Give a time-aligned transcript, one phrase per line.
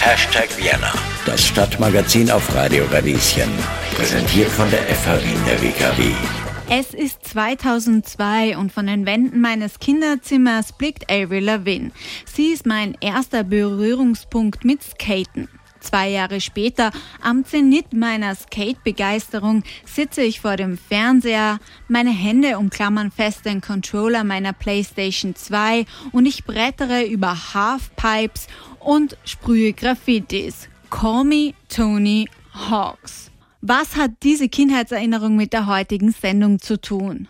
[0.00, 0.94] Hashtag Vienna,
[1.26, 3.50] das Stadtmagazin auf Radio Radieschen.
[3.94, 6.12] Präsentiert von der FH Wien der WKW.
[6.70, 11.90] Es ist 2002 und von den Wänden meines Kinderzimmers blickt Avril Lavigne.
[12.24, 15.48] Sie ist mein erster Berührungspunkt mit Skaten.
[15.86, 16.90] Zwei Jahre später,
[17.22, 24.24] am Zenit meiner Skate-Begeisterung, sitze ich vor dem Fernseher, meine Hände umklammern fest den Controller
[24.24, 28.48] meiner PlayStation 2 und ich brettere über Halfpipes
[28.80, 30.68] und sprühe Graffitis.
[30.90, 33.30] Call me Tony Hawks.
[33.60, 37.28] Was hat diese Kindheitserinnerung mit der heutigen Sendung zu tun?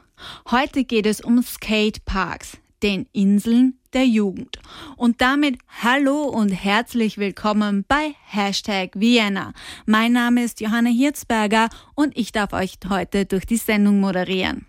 [0.51, 4.59] Heute geht es um Skateparks, den Inseln der Jugend.
[4.97, 9.53] Und damit hallo und herzlich willkommen bei Hashtag Vienna.
[9.87, 14.67] Mein Name ist Johanna Hirzberger und ich darf euch heute durch die Sendung moderieren.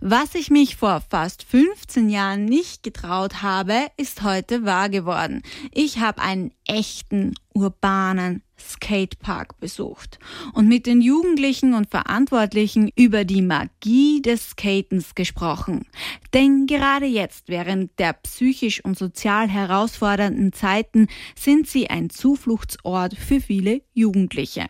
[0.00, 5.42] Was ich mich vor fast 15 Jahren nicht getraut habe, ist heute wahr geworden.
[5.72, 10.18] Ich habe einen echten urbanen Skatepark besucht
[10.52, 15.86] und mit den Jugendlichen und Verantwortlichen über die Magie des Skatens gesprochen.
[16.34, 23.40] Denn gerade jetzt, während der psychisch und sozial herausfordernden Zeiten, sind sie ein Zufluchtsort für
[23.40, 24.66] viele Jugendliche.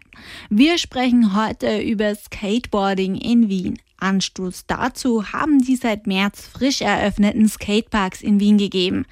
[0.48, 3.78] Wir sprechen heute über Skateboarding in Wien.
[4.00, 9.06] Anstoß dazu haben die seit März frisch eröffneten Skateparks in Wien gegeben.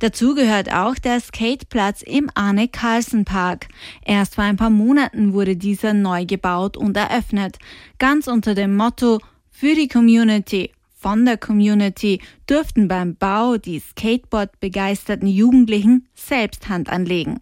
[0.00, 3.68] Dazu gehört auch der Skateplatz im Arne Carlsen Park.
[4.04, 7.58] Erst vor ein paar Monaten wurde dieser neu gebaut und eröffnet.
[7.98, 10.70] Ganz unter dem Motto für die Community.
[11.02, 17.40] Von der Community durften beim Bau die Skateboard begeisterten Jugendlichen selbst Hand anlegen.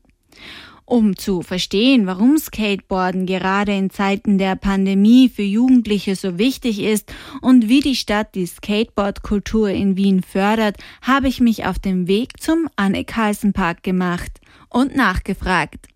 [0.90, 7.14] Um zu verstehen, warum Skateboarden gerade in Zeiten der Pandemie für Jugendliche so wichtig ist
[7.40, 12.42] und wie die Stadt die Skateboardkultur in Wien fördert, habe ich mich auf den Weg
[12.42, 15.86] zum Anne-Carlsen-Park gemacht und nachgefragt.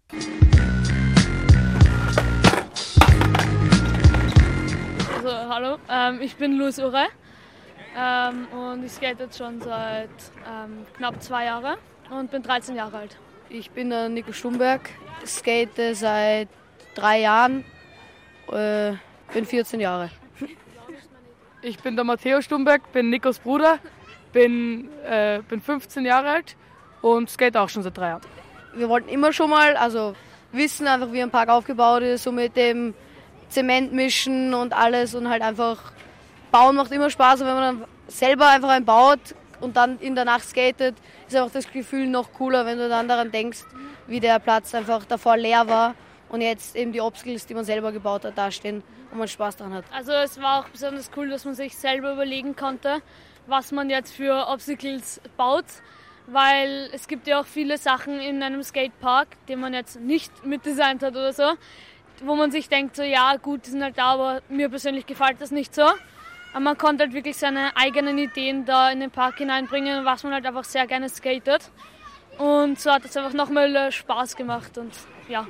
[5.17, 7.07] Also, hallo, ähm, ich bin Luis Ure
[7.99, 10.09] ähm, und ich skate jetzt schon seit
[10.49, 11.79] ähm, knapp zwei Jahren
[12.17, 13.19] und bin 13 Jahre alt.
[13.49, 14.91] Ich bin der Nico Stumberg,
[15.27, 16.49] skate seit
[16.95, 17.65] drei Jahren,
[18.51, 18.93] äh,
[19.33, 20.11] bin 14 Jahre.
[21.63, 23.79] Ich bin der Matteo Stumberg, bin Nikos Bruder,
[24.33, 26.57] bin, äh, bin 15 Jahre alt
[27.01, 28.23] und skate auch schon seit drei Jahren.
[28.75, 30.15] Wir wollten immer schon mal, also
[30.53, 32.95] wissen einfach, wie ein Park aufgebaut ist, so mit dem
[33.49, 35.93] Zement mischen und alles und halt einfach
[36.51, 40.15] bauen macht immer Spaß und wenn man dann selber einfach einen baut und dann in
[40.15, 40.95] der Nacht skatet,
[41.27, 43.65] ist einfach das Gefühl noch cooler, wenn du dann daran denkst,
[44.07, 45.95] wie der Platz einfach davor leer war
[46.29, 49.75] und jetzt eben die Obstacles, die man selber gebaut hat, dastehen und man Spaß daran
[49.75, 49.85] hat.
[49.93, 53.01] Also es war auch besonders cool, dass man sich selber überlegen konnte,
[53.47, 55.67] was man jetzt für Obstacles baut,
[56.27, 61.03] weil es gibt ja auch viele Sachen in einem Skatepark, die man jetzt nicht mitdesignt
[61.03, 61.53] hat oder so,
[62.25, 65.41] wo man sich denkt, so ja gut, die sind halt da, aber mir persönlich gefällt
[65.41, 65.87] das nicht so.
[66.59, 70.47] Man konnte halt wirklich seine eigenen Ideen da in den Park hineinbringen, was man halt
[70.47, 71.71] einfach sehr gerne skatet.
[72.39, 74.93] Und so hat es einfach nochmal Spaß gemacht und
[75.29, 75.47] ja.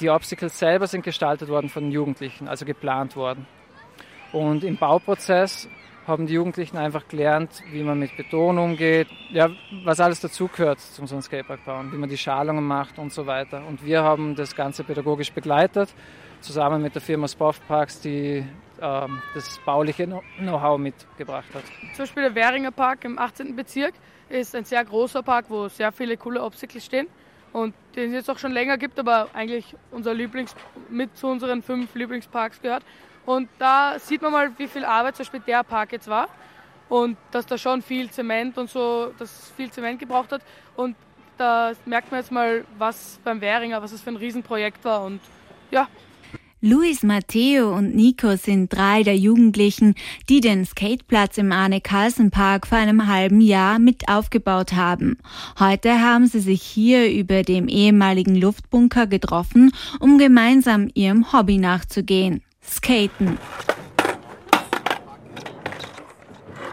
[0.00, 3.46] Die Obstacles selber sind gestaltet worden von den Jugendlichen, also geplant worden.
[4.32, 5.68] Und im Bauprozess
[6.06, 9.48] haben die Jugendlichen einfach gelernt, wie man mit Beton umgeht, ja,
[9.84, 13.26] was alles dazugehört zum so einem Skatepark bauen, wie man die Schalungen macht und so
[13.26, 13.66] weiter.
[13.66, 15.94] Und wir haben das Ganze pädagogisch begleitet,
[16.40, 18.44] zusammen mit der Firma Spoff Parks, die
[18.80, 21.64] ähm, das bauliche Know-how mitgebracht hat.
[21.94, 23.54] Zum Beispiel der Währinger Park im 18.
[23.56, 23.94] Bezirk
[24.28, 27.06] ist ein sehr großer Park, wo sehr viele coole Obstacles stehen
[27.52, 30.54] und den es jetzt auch schon länger gibt, aber eigentlich unser Lieblings
[30.90, 32.82] mit zu unseren fünf Lieblingsparks gehört.
[33.24, 36.28] Und da sieht man mal, wie viel Arbeit zum Beispiel der Park jetzt war
[36.88, 40.42] und dass da schon viel Zement und so, dass viel Zement gebraucht hat
[40.76, 40.96] und
[41.38, 45.20] da merkt man jetzt mal, was beim Währinger, was es für ein Riesenprojekt war und
[45.70, 45.88] ja,
[46.62, 49.94] Luis, Matteo und Nico sind drei der Jugendlichen,
[50.30, 55.18] die den Skateplatz im Arne Carlsen Park vor einem halben Jahr mit aufgebaut haben.
[55.58, 59.70] Heute haben sie sich hier über dem ehemaligen Luftbunker getroffen,
[60.00, 62.42] um gemeinsam ihrem Hobby nachzugehen.
[62.62, 63.36] Skaten.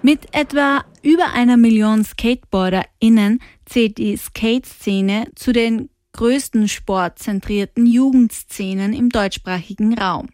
[0.02, 9.10] Mit etwa über einer Million SkateboarderInnen zählt die Skate-Szene zu den größten sportzentrierten Jugendszenen im
[9.10, 10.30] deutschsprachigen Raum.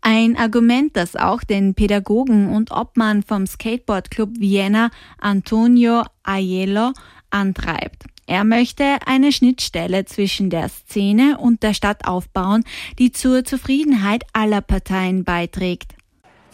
[0.00, 6.92] Ein Argument, das auch den Pädagogen und Obmann vom Skateboard Club Vienna Antonio Aiello
[7.30, 8.04] antreibt.
[8.26, 12.64] Er möchte eine Schnittstelle zwischen der Szene und der Stadt aufbauen,
[12.98, 15.92] die zur Zufriedenheit aller Parteien beiträgt.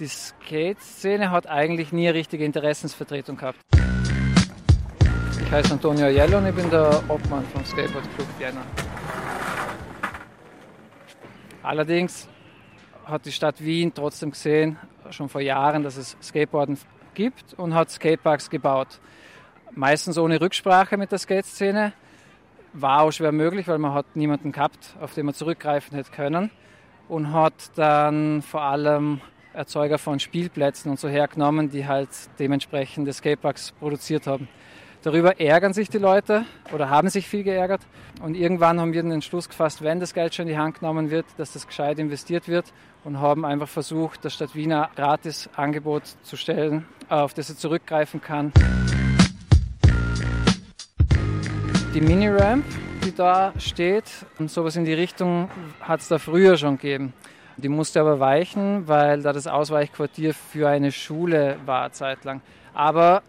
[0.00, 3.60] Die Skate-Szene hat eigentlich nie richtige Interessensvertretung gehabt.
[5.50, 8.62] Ich heiße Antonio Aiello und ich bin der Obmann vom Skateboard Club Vienna.
[11.64, 12.28] Allerdings
[13.04, 14.78] hat die Stadt Wien trotzdem gesehen,
[15.10, 16.78] schon vor Jahren, dass es Skateboarden
[17.14, 19.00] gibt und hat Skateparks gebaut.
[19.72, 21.94] Meistens ohne Rücksprache mit der Skateszene.
[22.72, 26.52] War auch schwer möglich, weil man hat niemanden gehabt, auf den man zurückgreifen hätte können.
[27.08, 29.20] Und hat dann vor allem
[29.52, 34.46] Erzeuger von Spielplätzen und so hergenommen, die halt dementsprechende Skateparks produziert haben.
[35.02, 36.44] Darüber ärgern sich die Leute
[36.74, 37.80] oder haben sich viel geärgert.
[38.20, 41.10] Und irgendwann haben wir den Entschluss gefasst, wenn das Geld schon in die Hand genommen
[41.10, 42.66] wird, dass das gescheit investiert wird
[43.02, 48.20] und haben einfach versucht, der Stadt Wiener gratis Angebot zu stellen, auf das er zurückgreifen
[48.20, 48.52] kann.
[51.94, 52.66] Die Mini-Ramp,
[53.02, 54.04] die da steht,
[54.46, 55.48] sowas in die Richtung
[55.80, 57.14] hat es da früher schon gegeben.
[57.56, 62.42] Die musste aber weichen, weil da das Ausweichquartier für eine Schule war zeitlang.
[62.74, 63.22] Aber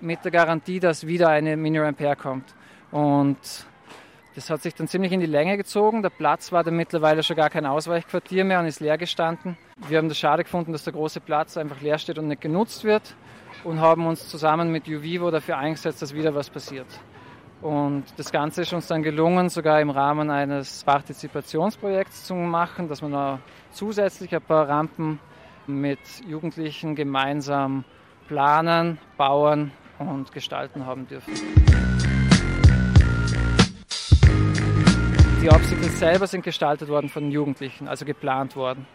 [0.00, 2.54] mit der Garantie, dass wieder eine Mini-Ramp herkommt.
[2.90, 3.38] Und
[4.34, 6.02] das hat sich dann ziemlich in die Länge gezogen.
[6.02, 9.56] Der Platz war dann mittlerweile schon gar kein Ausweichquartier mehr und ist leer gestanden.
[9.88, 12.84] Wir haben das schade gefunden, dass der große Platz einfach leer steht und nicht genutzt
[12.84, 13.14] wird
[13.64, 16.86] und haben uns zusammen mit Uvivo dafür eingesetzt, dass wieder was passiert.
[17.60, 23.02] Und das Ganze ist uns dann gelungen, sogar im Rahmen eines Partizipationsprojekts zu machen, dass
[23.02, 23.38] man da
[23.72, 25.18] zusätzlich ein paar Rampen
[25.66, 27.84] mit Jugendlichen gemeinsam
[28.28, 29.72] planen, bauen
[30.08, 31.32] und gestalten haben dürfen.
[35.42, 38.86] Die Obstacles selber sind gestaltet worden von Jugendlichen, also geplant worden.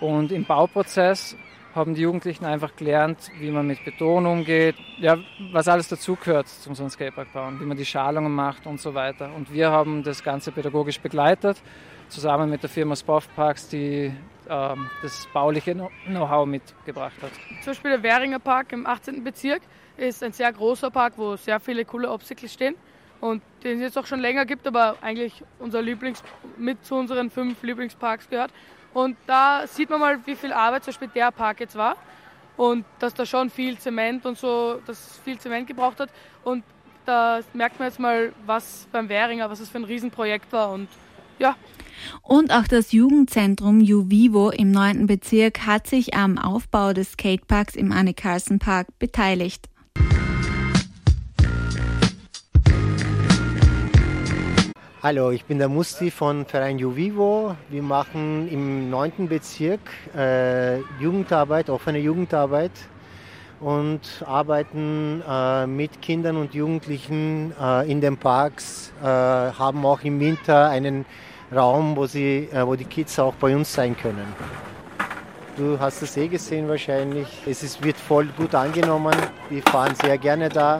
[0.00, 1.36] Und im Bauprozess
[1.74, 5.18] haben die Jugendlichen einfach gelernt, wie man mit Beton umgeht, ja,
[5.52, 8.94] was alles dazugehört zum so einem Skatepark bauen, wie man die Schalungen macht und so
[8.94, 9.30] weiter.
[9.34, 11.62] Und wir haben das Ganze pädagogisch begleitet,
[12.08, 14.12] zusammen mit der Firma Spoff Parks, die
[14.48, 15.74] ähm, das bauliche
[16.06, 17.32] Know-how mitgebracht hat.
[17.62, 19.22] Zum Beispiel der Währinger Park im 18.
[19.22, 19.62] Bezirk
[19.96, 22.74] ist ein sehr großer Park, wo sehr viele coole Obstacles stehen
[23.20, 26.22] und den es jetzt auch schon länger gibt, aber eigentlich unser Lieblings
[26.56, 28.52] mit zu unseren fünf Lieblingsparks gehört.
[28.94, 31.96] Und da sieht man mal, wie viel Arbeit zum Beispiel der Park jetzt war
[32.56, 36.10] und dass da schon viel Zement und so, dass viel Zement gebraucht hat.
[36.44, 36.64] Und
[37.06, 40.88] da merkt man jetzt mal, was beim Währinger, was es für ein Riesenprojekt war und
[41.38, 41.56] ja.
[42.22, 45.06] Und auch das Jugendzentrum Juvivo im 9.
[45.06, 49.68] Bezirk hat sich am Aufbau des Skateparks im Anne Carson Park beteiligt.
[55.08, 57.56] Hallo, ich bin der Musti von Verein Juvivo.
[57.70, 59.26] Wir machen im 9.
[59.26, 59.80] Bezirk
[60.14, 62.72] äh, Jugendarbeit, offene Jugendarbeit
[63.58, 70.20] und arbeiten äh, mit Kindern und Jugendlichen äh, in den Parks, äh, haben auch im
[70.20, 71.06] Winter einen
[71.56, 74.26] Raum, wo, sie, äh, wo die Kids auch bei uns sein können.
[75.56, 77.28] Du hast es eh gesehen wahrscheinlich.
[77.46, 79.16] Es ist, wird voll gut angenommen.
[79.48, 80.76] Wir fahren sehr gerne da.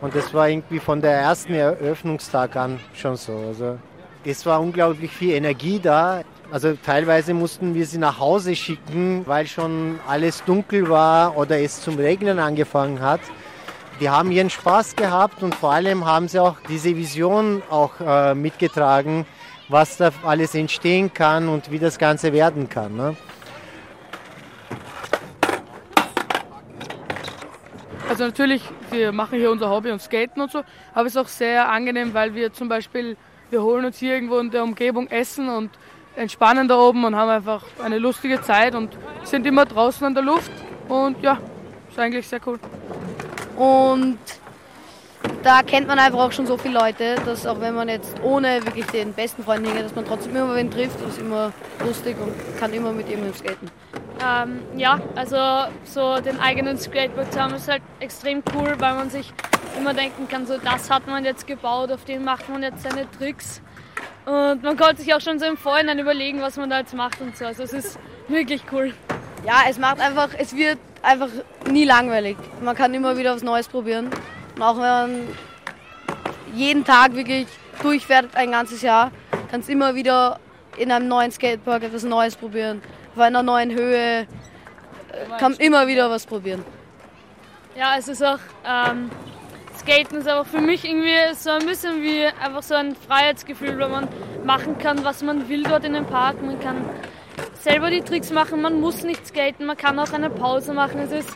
[0.00, 3.36] Und das war irgendwie von der ersten Eröffnungstag an schon so.
[3.48, 3.78] Also
[4.24, 6.22] es war unglaublich viel Energie da.
[6.50, 11.80] Also teilweise mussten wir sie nach Hause schicken, weil schon alles dunkel war oder es
[11.80, 13.20] zum Regnen angefangen hat.
[14.00, 18.34] Die haben ihren Spaß gehabt und vor allem haben sie auch diese Vision auch äh,
[18.34, 19.26] mitgetragen,
[19.68, 22.96] was da alles entstehen kann und wie das Ganze werden kann.
[22.96, 23.16] Ne?
[28.20, 30.62] Also natürlich, wir machen hier unser Hobby und Skaten und so,
[30.92, 33.16] aber es ist auch sehr angenehm, weil wir zum Beispiel,
[33.48, 35.70] wir holen uns hier irgendwo in der Umgebung Essen und
[36.16, 40.22] entspannen da oben und haben einfach eine lustige Zeit und sind immer draußen an der
[40.22, 40.52] Luft
[40.86, 41.38] und ja,
[41.88, 42.58] ist eigentlich sehr cool.
[43.56, 44.18] Und
[45.42, 48.62] da kennt man einfach auch schon so viele Leute, dass auch wenn man jetzt ohne
[48.66, 52.34] wirklich den besten Freund hingeht, dass man trotzdem immer wen trifft, ist immer lustig und
[52.58, 53.70] kann immer mit ihm skaten.
[54.24, 59.08] Ähm, ja, also so den eigenen Skateboard zu haben ist halt extrem cool, weil man
[59.08, 59.32] sich
[59.78, 63.10] immer denken kann, so das hat man jetzt gebaut, auf den macht man jetzt seine
[63.10, 63.62] Tricks.
[64.26, 67.20] Und man konnte sich auch schon so im Vorhinein überlegen, was man da jetzt macht
[67.20, 67.46] und so.
[67.46, 67.98] Also es ist
[68.28, 68.92] wirklich cool.
[69.46, 71.28] Ja, es macht einfach, es wird einfach
[71.68, 72.36] nie langweilig.
[72.62, 74.10] Man kann immer wieder was Neues probieren.
[74.56, 75.28] Und auch wenn man
[76.54, 77.46] jeden Tag wirklich
[77.82, 79.10] durchfährt, ein ganzes Jahr,
[79.50, 80.38] kannst immer wieder
[80.76, 82.82] in einem neuen Skatepark etwas Neues probieren.
[83.20, 84.26] Auf einer neuen Höhe äh,
[85.38, 86.64] kann immer wieder was probieren.
[87.76, 89.10] Ja, es ist auch, ähm,
[89.78, 93.90] Skaten ist aber für mich irgendwie so ein bisschen wie einfach so ein Freiheitsgefühl, weil
[93.90, 94.08] man
[94.46, 96.40] machen kann, was man will dort in dem Park.
[96.40, 96.82] Man kann
[97.56, 101.00] selber die Tricks machen, man muss nicht skaten, man kann auch eine Pause machen.
[101.00, 101.28] Es ist,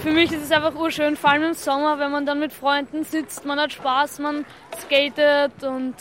[0.00, 3.02] für mich ist es einfach urschön, vor allem im Sommer, wenn man dann mit Freunden
[3.02, 4.46] sitzt, man hat Spaß, man
[4.80, 5.96] skatet und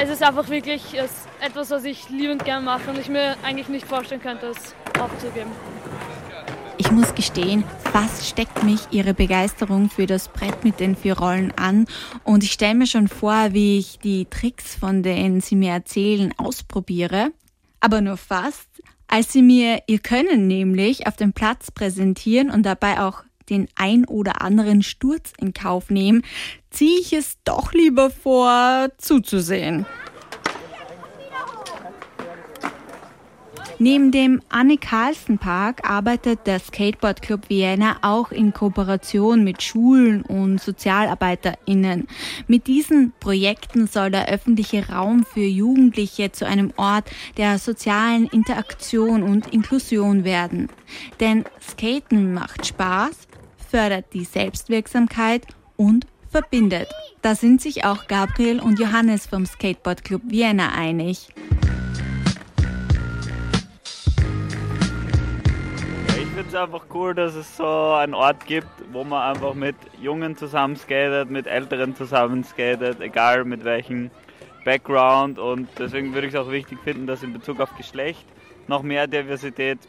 [0.00, 0.82] es ist einfach wirklich
[1.40, 5.50] etwas, was ich liebend gerne mache und ich mir eigentlich nicht vorstellen könnte, es aufzugeben.
[6.76, 11.52] Ich muss gestehen, fast steckt mich ihre Begeisterung für das Brett mit den vier Rollen
[11.56, 11.86] an
[12.24, 16.34] und ich stelle mir schon vor, wie ich die Tricks, von denen sie mir erzählen,
[16.36, 17.30] ausprobiere.
[17.80, 18.68] Aber nur fast,
[19.06, 24.04] als sie mir ihr Können nämlich auf dem Platz präsentieren und dabei auch den ein
[24.04, 26.22] oder anderen Sturz in Kauf nehmen,
[26.70, 29.86] ziehe ich es doch lieber vor, zuzusehen.
[33.80, 40.22] Neben dem Anne Carlsen Park arbeitet der Skateboard Club Vienna auch in Kooperation mit Schulen
[40.22, 42.06] und SozialarbeiterInnen.
[42.46, 49.24] Mit diesen Projekten soll der öffentliche Raum für Jugendliche zu einem Ort der sozialen Interaktion
[49.24, 50.68] und Inklusion werden.
[51.18, 53.26] Denn Skaten macht Spaß,
[53.74, 56.88] fördert die Selbstwirksamkeit und verbindet.
[57.22, 61.26] Da sind sich auch Gabriel und Johannes vom Skateboard Club Vienna einig.
[66.06, 70.36] finde es einfach cool, dass es so einen Ort gibt, wo man einfach mit Jungen
[70.36, 74.12] zusammen skatet, mit Älteren zusammen skatet, egal mit welchem
[74.64, 75.40] Background.
[75.40, 78.24] Und deswegen würde ich es auch wichtig finden, dass in Bezug auf Geschlecht
[78.68, 79.80] noch mehr Diversität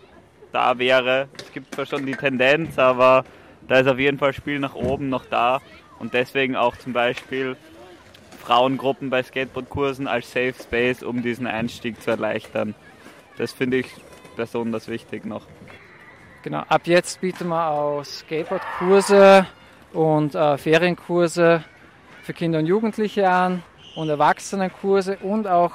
[0.51, 1.27] da wäre.
[1.39, 3.25] Es gibt zwar schon die Tendenz, aber
[3.67, 5.61] da ist auf jeden Fall Spiel nach oben noch da.
[5.99, 7.55] Und deswegen auch zum Beispiel
[8.41, 12.75] Frauengruppen bei Skateboardkursen als Safe Space, um diesen Einstieg zu erleichtern.
[13.37, 13.87] Das finde ich
[14.35, 15.43] besonders wichtig noch.
[16.43, 19.47] Genau, ab jetzt bieten wir auch Skateboardkurse
[19.93, 21.63] und äh, Ferienkurse
[22.21, 23.63] für Kinder und Jugendliche an
[23.95, 25.71] und Erwachsenenkurse und auch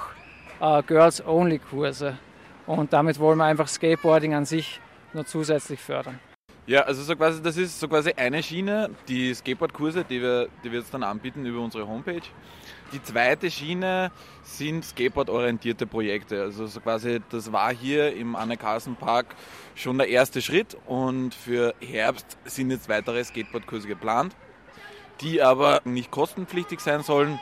[0.60, 2.18] äh, Girls-Only-Kurse.
[2.66, 4.80] Und damit wollen wir einfach Skateboarding an sich
[5.12, 6.20] nur zusätzlich fördern.
[6.70, 10.70] Ja, also so quasi, das ist so quasi eine Schiene, die Skateboardkurse, die wir, die
[10.70, 12.22] wir jetzt dann anbieten über unsere Homepage.
[12.92, 14.12] Die zweite Schiene
[14.44, 16.42] sind Skateboard-orientierte Projekte.
[16.42, 19.34] Also so quasi, das war hier im Anne Carlsen Park
[19.74, 24.36] schon der erste Schritt und für Herbst sind jetzt weitere Skateboardkurse geplant,
[25.22, 27.40] die aber nicht kostenpflichtig sein sollen.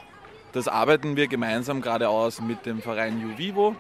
[0.52, 3.76] Das arbeiten wir gemeinsam gerade aus mit dem Verein Juvivo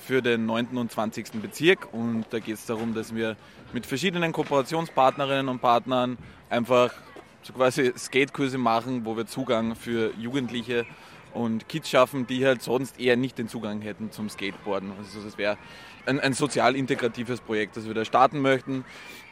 [0.00, 0.76] für den 9.
[0.76, 1.40] und 20.
[1.42, 3.36] Bezirk und da geht es darum, dass wir
[3.72, 6.92] mit verschiedenen Kooperationspartnerinnen und Partnern einfach
[7.42, 10.86] so quasi Skatekurse machen, wo wir Zugang für Jugendliche
[11.32, 14.92] und Kids schaffen, die halt sonst eher nicht den Zugang hätten zum Skateboarden.
[14.98, 15.56] Also das wäre
[16.06, 18.84] ein, ein sozial integratives Projekt, das wir da starten möchten.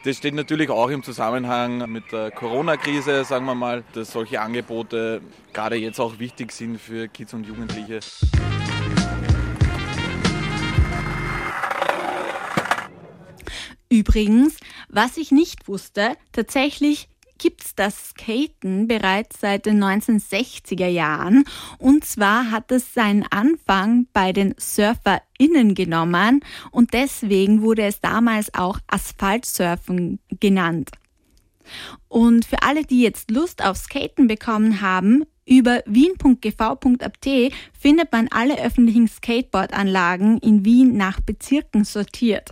[0.05, 5.21] Das steht natürlich auch im Zusammenhang mit der Corona-Krise, sagen wir mal, dass solche Angebote
[5.51, 7.99] gerade jetzt auch wichtig sind für Kids und Jugendliche.
[13.89, 21.45] Übrigens, was ich nicht wusste, tatsächlich gibt es das Skaten bereits seit den 1960er Jahren.
[21.79, 26.41] Und zwar hat es seinen Anfang bei den SurferInnen genommen
[26.71, 30.91] und deswegen wurde es damals auch Asphaltsurfen genannt.
[32.07, 37.27] Und für alle, die jetzt Lust auf Skaten bekommen haben, über wien.gv.at
[37.73, 42.51] findet man alle öffentlichen Skateboardanlagen in Wien nach Bezirken sortiert.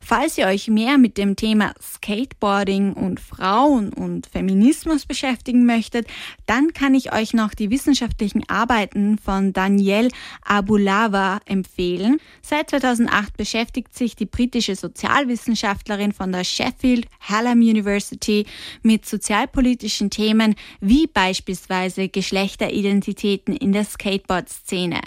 [0.00, 6.08] Falls ihr euch mehr mit dem Thema Skateboarding und Frauen und Feminismus beschäftigen möchtet,
[6.46, 10.10] dann kann ich euch noch die wissenschaftlichen Arbeiten von Danielle
[10.42, 12.18] Abulava empfehlen.
[12.42, 18.46] Seit 2008 beschäftigt sich die britische Sozialwissenschaftlerin von der Sheffield Hallam University
[18.82, 25.00] mit sozialpolitischen Themen wie beispielsweise Geschlechteridentitäten in der Skateboard-Szene.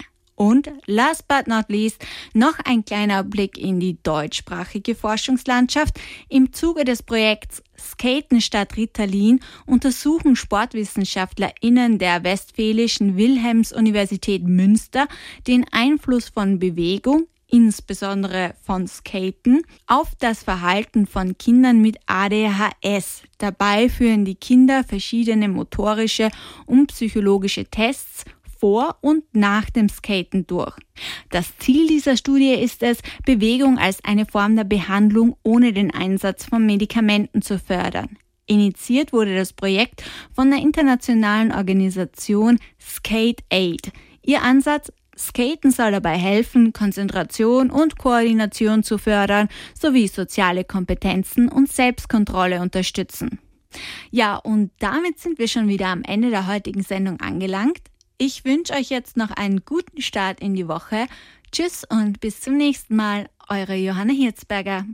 [0.43, 5.97] Und last but not least noch ein kleiner Blick in die deutschsprachige Forschungslandschaft.
[6.27, 15.07] Im Zuge des Projekts Skaten statt Ritalin untersuchen SportwissenschaftlerInnen der Westfälischen Wilhelms-Universität Münster
[15.47, 23.23] den Einfluss von Bewegung, insbesondere von Skaten, auf das Verhalten von Kindern mit ADHS.
[23.37, 26.31] Dabei führen die Kinder verschiedene motorische
[26.65, 28.25] und psychologische Tests
[28.63, 30.73] vor und nach dem Skaten durch.
[31.29, 36.45] Das Ziel dieser Studie ist es, Bewegung als eine Form der Behandlung ohne den Einsatz
[36.45, 38.17] von Medikamenten zu fördern.
[38.45, 43.91] Initiiert wurde das Projekt von der internationalen Organisation Skate Aid.
[44.21, 51.69] Ihr Ansatz Skaten soll dabei helfen, Konzentration und Koordination zu fördern, sowie soziale Kompetenzen und
[51.69, 53.39] Selbstkontrolle unterstützen.
[54.09, 57.79] Ja, und damit sind wir schon wieder am Ende der heutigen Sendung angelangt.
[58.17, 61.07] Ich wünsche euch jetzt noch einen guten Start in die Woche.
[61.51, 64.85] Tschüss und bis zum nächsten Mal, eure Johanna Hirzberger.